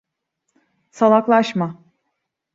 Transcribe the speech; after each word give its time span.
Salaklaşma. 0.91 1.69